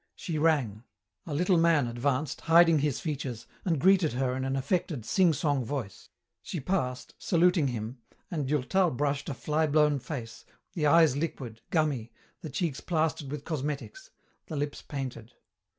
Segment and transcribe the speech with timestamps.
[0.15, 0.83] She rang.
[1.27, 5.63] A little man advanced, hiding his features, and greeted her in an affected, sing song
[5.63, 6.09] voice.
[6.41, 7.99] She passed, saluting him,
[8.31, 10.43] and Durtal brushed a fly blown face,
[10.73, 12.11] the eyes liquid, gummy,
[12.41, 14.09] the cheeks plastered with cosmetics,
[14.47, 15.33] the lips painted.